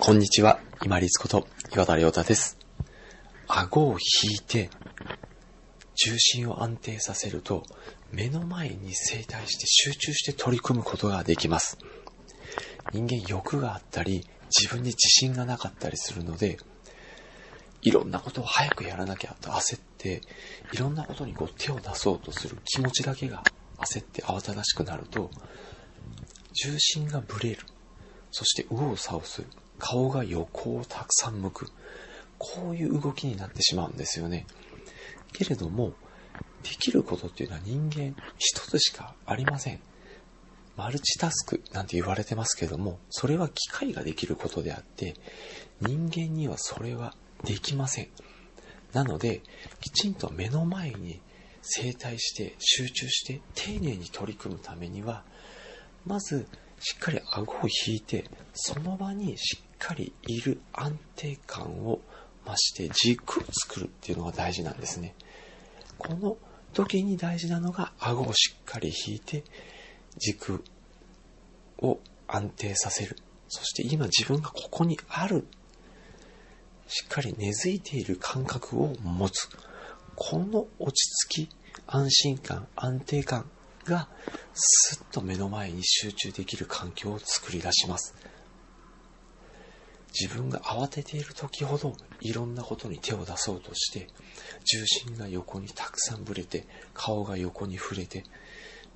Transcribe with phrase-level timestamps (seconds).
[0.00, 2.56] こんにちは、今立こと岩田亮太です。
[3.48, 4.70] 顎を引いて、
[5.96, 7.64] 重心を安定させると、
[8.12, 11.78] 目の前に正対して集中して取り組むことができます。
[12.92, 14.24] 人間欲があったり、
[14.56, 16.58] 自分に自信がなかったりするので、
[17.82, 20.22] いろんなことを早くやらなきゃと焦って、
[20.70, 23.42] いろんなことにこう手を出そうとする気持ちだけが
[23.78, 25.32] 焦って慌ただしくなると、
[26.54, 27.66] 重心がぶれる。
[28.30, 29.48] そして右往左往する。
[29.78, 31.66] 顔が横をたくさん向く。
[32.38, 34.46] こういう動きになってしまうんですよね。
[35.32, 35.92] けれども、
[36.62, 39.80] できることっていうのは人間一つしかありません。
[40.76, 45.14] マルチタスクなんて言われてますけども、それは機械ができることであって、
[45.80, 48.08] 人間にはそれはできません。
[48.92, 49.42] なので、
[49.80, 51.20] きちんと目の前に
[51.62, 55.24] 正対して集中して丁寧に取り組むためには、
[56.06, 56.46] まず
[56.80, 62.00] しっかり顎を引いて、その場にしっかりいる安定感を
[62.46, 65.14] 増して軸を作るっていうのが大事なんですね。
[65.98, 66.36] この
[66.72, 69.44] 時に大事なのが顎をしっかり引いて
[70.16, 70.62] 軸
[71.78, 73.16] を安定させる。
[73.48, 75.46] そして今自分がここにある。
[76.86, 79.48] しっかり根付いている感覚を持つ。
[80.16, 81.48] この落ち着き、
[81.86, 83.48] 安心感、安定感
[83.84, 84.08] が
[84.54, 88.14] すっと目の前に集中できる環境を作り出します。
[90.20, 94.08] 自分が慌てている時ほどいろんなことに手を出そうとして
[94.64, 98.24] 重心が横にたくさんぶれて顔が横に触れて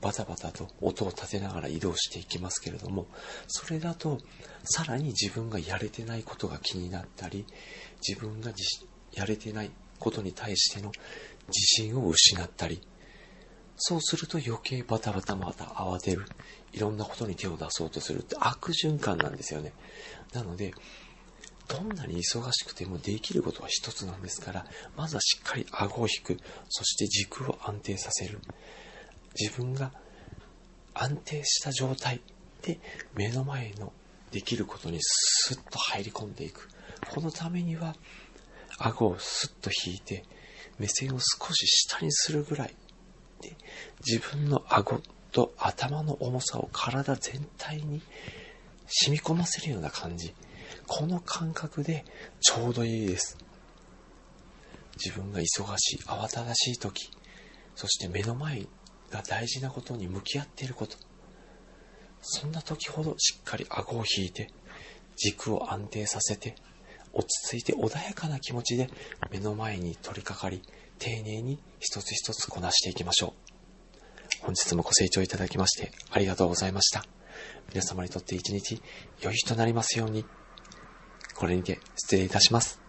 [0.01, 3.07] バタバタと音を立てながら移動していきますけれども
[3.47, 4.19] それだと
[4.65, 7.47] さらに自分がやれてないことが気になったり
[8.07, 8.51] 自分が
[9.13, 10.91] やれてないことに対しての
[11.47, 12.83] 自信を失ったり
[13.85, 16.25] そうすると余計バタバタまた慌てる。
[16.73, 19.73] いろんなことに手を出そうとするって悪循環なんですよね。
[20.33, 20.73] なので、
[21.69, 26.39] どんなに忙しくてもできることは一つなんですから、まずはしっかり顎を引く。
[26.69, 28.41] そして軸を安定させる。
[29.39, 29.93] 自分が
[30.95, 32.21] 安定した状態
[32.63, 32.79] で
[33.15, 33.93] 目の前の
[34.31, 36.69] できることにスッと入り込んでいく。
[37.15, 37.97] このためには、
[38.79, 40.25] 顎をスッと引いて、
[40.79, 42.75] 目線を少し下にするぐらい
[43.41, 43.57] で
[44.05, 45.01] 自分の顎
[45.31, 48.03] と頭の重さを体全体に
[48.87, 50.35] 染み込ませるような感じ。
[50.87, 52.05] この感覚で
[52.41, 53.37] ちょうどいいです。
[54.97, 55.45] 自分が忙
[55.79, 57.11] しい、慌ただしい時、
[57.75, 58.67] そして目の前
[59.11, 60.97] が大事なことに向き合っていること。
[62.21, 64.49] そんな時ほどしっかり顎を引いて、
[65.17, 66.55] 軸を安定させて、
[67.13, 68.89] 落ち着いて穏やかな気持ちで
[69.31, 70.63] 目の前に取り掛かり、
[70.99, 73.43] 丁寧に一つ一つこなしていきましょう。
[74.43, 77.05] 本日もご清聴いただきましてありがとうございました。
[77.69, 78.83] 皆様にとって一日
[79.21, 80.25] 良い日となりますように。
[81.43, 82.82] これにて失礼いたします。